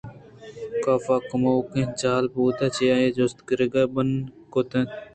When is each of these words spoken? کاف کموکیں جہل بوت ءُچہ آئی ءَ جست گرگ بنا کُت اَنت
کاف 0.83 1.05
کموکیں 1.29 1.87
جہل 1.99 2.25
بوت 2.33 2.59
ءُچہ 2.65 2.85
آئی 2.95 3.07
ءَ 3.11 3.15
جست 3.17 3.37
گرگ 3.47 3.73
بنا 3.93 4.17
کُت 4.51 4.71
اَنت 4.75 4.91